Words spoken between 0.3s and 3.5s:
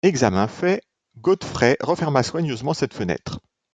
fait, Godfrey referma soigneusement cette fenêtre.